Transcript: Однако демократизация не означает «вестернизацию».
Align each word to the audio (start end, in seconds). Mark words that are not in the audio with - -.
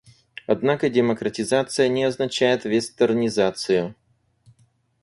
Однако 0.47 0.89
демократизация 0.89 1.87
не 1.87 2.05
означает 2.05 2.65
«вестернизацию». 2.65 3.93